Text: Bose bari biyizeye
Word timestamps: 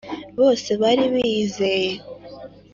Bose 0.37 0.71
bari 0.81 1.03
biyizeye 1.13 1.91